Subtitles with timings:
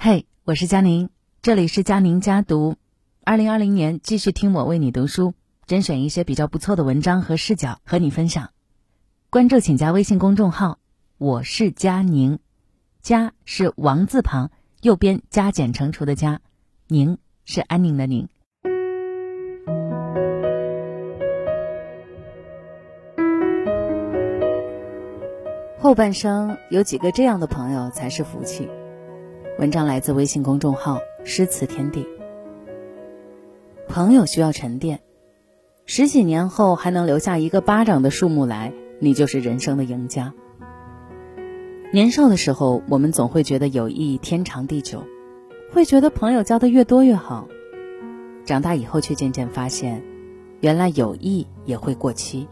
[0.00, 1.10] 嘿，我是佳宁，
[1.42, 2.76] 这里是佳宁家读。
[3.24, 5.34] 二零二零年继续听我为你读书，
[5.66, 8.50] 甄选一些比较不错的文章和视角和你分享。
[9.28, 10.78] 关注请加微信公众号，
[11.18, 12.38] 我是佳宁，
[13.02, 16.40] 佳是王字旁，右边加减乘除的加，
[16.86, 18.28] 宁是安宁的宁。
[25.80, 28.68] 后半生有几个这样的朋友才是福气。
[29.58, 32.06] 文章来自微信公众号“诗词天地”。
[33.88, 35.00] 朋友需要沉淀，
[35.84, 40.32] 十几年后还能留下一个巴掌的数目来，你就是人生的赢家。
[41.92, 45.02] 年少的时候，我们总会觉得友谊天长地久，
[45.72, 47.48] 会觉得朋友交的越多越好。
[48.44, 50.04] 长大以后，却渐渐发现，
[50.60, 52.46] 原来友谊也会过期。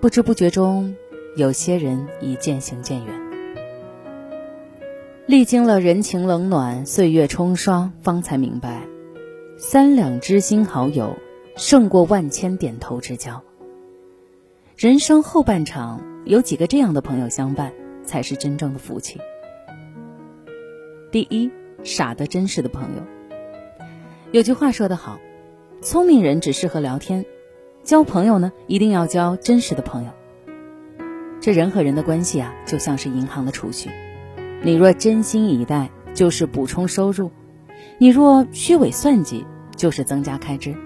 [0.00, 0.94] 不知不觉中，
[1.34, 3.19] 有些人已渐行渐远。
[5.26, 8.82] 历经了人情冷暖、岁月冲刷，方才明白，
[9.58, 11.16] 三两知心好友
[11.56, 13.42] 胜过万千点头之交。
[14.76, 17.72] 人生后半场，有几个这样的朋友相伴，
[18.04, 19.20] 才是真正的福气。
[21.12, 21.50] 第一，
[21.84, 23.02] 傻的真实的朋友。
[24.32, 25.20] 有句话说得好，
[25.80, 27.24] 聪明人只适合聊天，
[27.84, 30.10] 交朋友呢，一定要交真实的朋友。
[31.40, 33.90] 这人和人的关系啊，就像是银行的储蓄。
[34.62, 37.30] 你若真心以待，就是补充收入；
[37.96, 40.76] 你若虚伪算计，就是增加开支。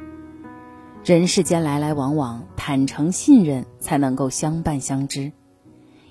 [1.04, 5.32] 人世间来来往往，坦诚信任才能够相伴相知，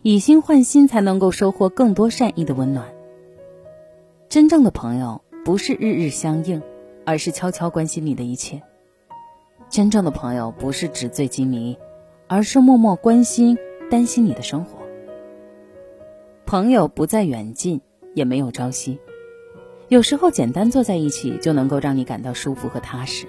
[0.02, 2.86] 以心换心才能够收获更多善意的温暖。
[4.28, 6.62] 真正的朋友不是日日相应，
[7.06, 8.60] 而是悄悄关心你的一切；
[9.70, 11.78] 真正的朋友不是纸醉金迷，
[12.28, 13.58] 而是默默关心、
[13.90, 14.83] 担心你的生活。
[16.54, 17.82] 朋友不在远近，
[18.14, 19.00] 也没有朝夕。
[19.88, 23.26] 有时候简单坐在一起，就能够让你感到舒服和踏实。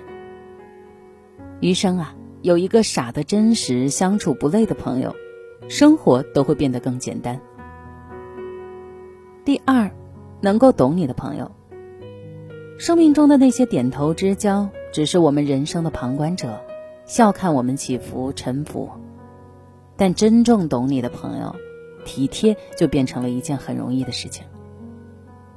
[1.61, 5.17] 余生啊，有一个傻的真实、相处不累的朋友，
[5.71, 7.41] 生活都会变得更简单。
[9.43, 9.91] 第二，
[10.43, 11.51] 能够懂你的朋友。
[12.77, 16.61] 生命中的那些点头之交，只是我们人生的旁观者，
[17.07, 18.91] 笑看我们起伏沉浮。
[19.97, 21.57] 但真正懂你的朋友。
[22.05, 24.47] 体贴就变成了一件很容易的事情，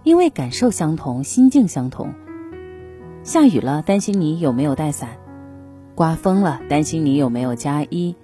[0.04, 2.14] 因为感受相同，心境相同。
[3.24, 5.10] 下雨了，担心你有没有带伞；
[5.96, 8.16] 刮风了，担心你有没有加衣；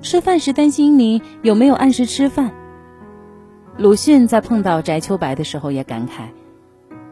[0.00, 2.52] 吃饭时担心你有没有按时吃饭。
[3.76, 6.28] 鲁迅在碰到翟秋白的时候也感慨：“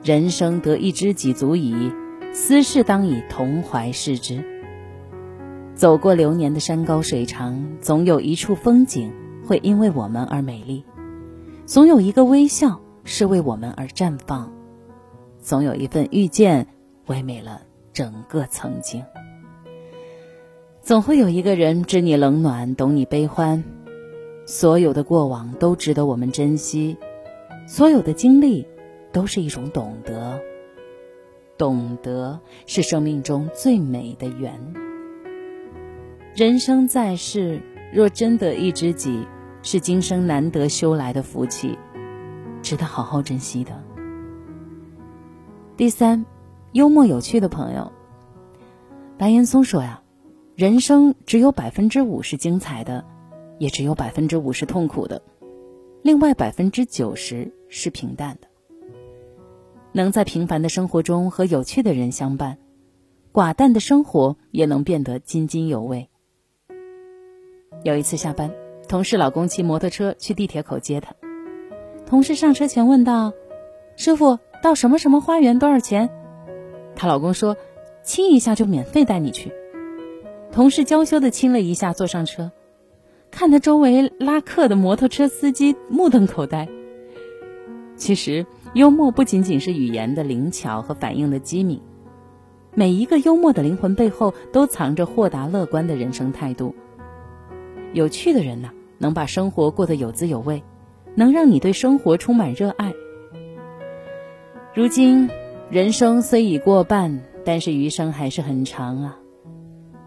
[0.05, 1.93] 人生得一知己足矣，
[2.33, 4.45] 私事当以同怀视之。”
[5.75, 9.13] 走过流年的山高水长，总有一处风景。
[9.49, 10.85] 会因为我们而美丽，
[11.65, 14.53] 总有一个微笑是为我们而绽放，
[15.41, 16.67] 总有一份遇见
[17.07, 17.63] 唯美了
[17.95, 19.03] 整个曾经。
[20.83, 23.65] 总会有一个人知你冷暖，懂你悲欢，
[24.45, 26.99] 所有的过往都值得我们珍惜，
[27.67, 28.67] 所有的经历
[29.13, 30.39] 都是一种懂得，
[31.57, 34.61] 懂得是生命中最美的缘。
[36.35, 37.63] 人生在世，
[37.95, 39.27] 若真得一知己。
[39.71, 41.79] 是今生难得修来的福气，
[42.63, 43.85] 值得好好珍惜的。
[45.77, 46.25] 第三，
[46.73, 47.93] 幽默有趣的朋友。
[49.19, 50.03] 白岩松说呀，
[50.55, 53.05] 人生只有百分之五是精彩的，
[53.59, 55.21] 也只有百分之五是痛苦的，
[56.01, 58.49] 另外百分之九十是平淡的。
[59.93, 62.57] 能在平凡的生活中和有趣的人相伴，
[63.35, 66.09] 寡淡的生活也能变得津津有味。
[67.85, 68.51] 有一次下班。
[68.89, 71.13] 同事老公骑摩托车去地铁口接她，
[72.07, 73.35] 同事上车前问道
[73.97, 76.09] ：“师傅，到什么什么花园多少钱？”
[76.97, 77.55] 她老公说
[78.03, 79.53] ：“亲一下就免费带你去。”
[80.51, 82.51] 同事娇羞的亲了一下，坐上车，
[83.31, 86.67] 看他周围拉客的摩托车司机目瞪口呆。
[87.95, 91.83] 其实，幽默不仅仅是语言的灵巧和反应的机敏，
[92.75, 96.75] 每一个幽默的灵魂背后都藏着豁达乐观的人生态度。
[97.93, 98.71] 有趣的人呐。
[98.99, 100.63] 能把生活过得有滋有味，
[101.15, 102.93] 能让你对生活充满热爱。
[104.75, 105.31] 如今
[105.71, 109.19] 人生虽已过半，但是余生还是很长啊！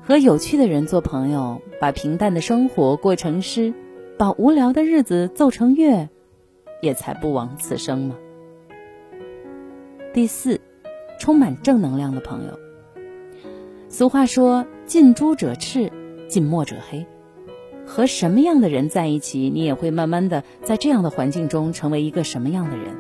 [0.04, 3.74] 和有趣的人做朋友，把平淡的生活过成诗，
[4.18, 6.10] 把无聊的日子奏成乐，
[6.82, 8.16] 也才不枉此生嘛。
[10.14, 10.60] 第四，
[11.20, 12.60] 充满正能量的朋友。
[13.90, 15.92] 俗话说：“近朱者赤，
[16.28, 17.06] 近墨者黑。”
[17.92, 22.96] 和什么样的人在一起，你也会慢慢的在这样的环境中成为一个什么样的人。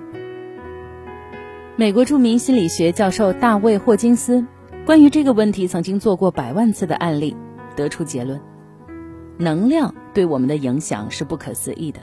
[1.77, 4.45] 美国著名心理学教授大卫霍金斯
[4.85, 7.37] 关于这个问题曾经做过百万次的案例，
[7.77, 8.41] 得出结论：
[9.37, 12.01] 能量对我们的影响是不可思议的。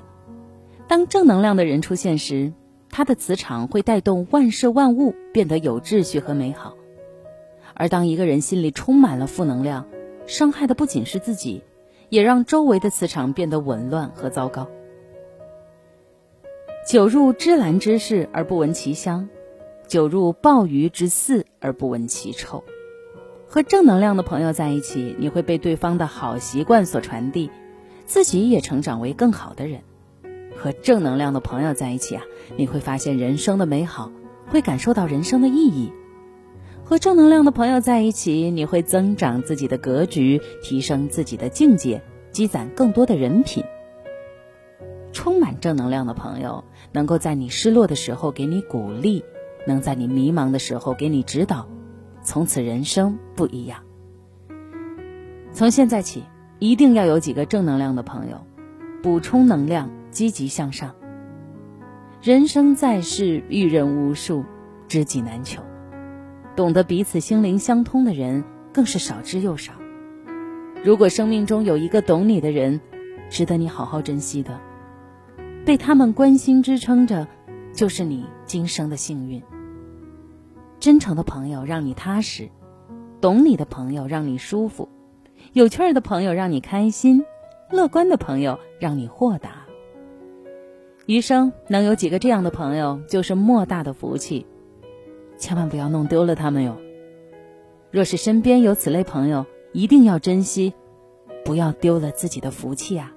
[0.86, 2.54] 当正能量的人出现时，
[2.88, 6.70] 他的磁场会带动万事万物变得有秩序和美好；
[7.74, 9.86] 而当一个人心里充满了负能量，
[10.26, 11.62] 伤害的不仅是自己，
[12.08, 14.66] 也让周围的磁场变得紊乱和糟糕。
[16.86, 19.28] 久入芝兰之室而不闻其香，
[19.86, 22.64] 久入鲍鱼之肆而不闻其臭。
[23.46, 27.50] 和正能量的朋友在一起，你会被对方的好习惯所传递，
[28.06, 29.82] 自己也成长为更好的人。
[30.56, 32.24] 和正能量的朋友在一起啊，
[32.56, 34.10] 你会发现人生的美好，
[34.48, 35.92] 会感受到人生的意义。
[36.88, 42.00] 和正能量的朋友在一起，你会增长自己的格局，提升自己的境界，
[42.32, 43.62] 积攒更多的人品。
[45.12, 49.22] 充满正能量的朋友，能够在你失落的时候给你鼓励，
[49.66, 51.68] 能在你迷茫的时候给你指导，
[52.22, 53.80] 从此人生不一样。
[55.52, 56.22] 从现在起，
[56.58, 58.38] 一定要有几个正能量的朋友，
[59.02, 59.90] 补充能量。
[60.10, 60.94] 积极向上。
[62.22, 64.42] 人生在世，遇人无数，
[64.88, 65.62] 知己难求。
[66.58, 69.74] 懂得彼此心灵相通的人，更是少之又少。
[70.82, 72.80] 如果生命中有一个懂你的人，
[73.30, 74.58] 值得你好好珍惜的，
[75.64, 77.28] 被他们关心支撑着，
[77.72, 79.40] 就是你今生的幸运。
[80.80, 82.48] 真诚的朋友让你踏实，
[83.20, 84.88] 懂你的朋友让你舒服，
[85.52, 87.24] 有趣儿的朋友让你开心，
[87.70, 89.64] 乐观的朋友让你豁达。
[91.06, 94.44] 余生能有几个这样的朋友，就是莫大的福气，
[95.38, 96.76] 千万不要弄丢了他们哟。
[97.90, 100.74] 若是身边有此类朋友，一定要珍惜，
[101.44, 103.10] 不要丢了自己的福气啊！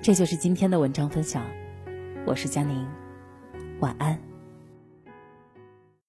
[0.00, 1.42] 这就是今天的文章分享，
[2.26, 2.86] 我是佳宁，
[3.80, 4.33] 晚安。